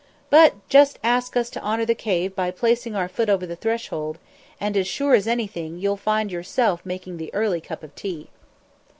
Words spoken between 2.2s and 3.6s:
by placing our foot over the